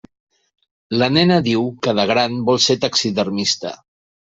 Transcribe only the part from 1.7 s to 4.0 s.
que de gran vol ser taxidermista.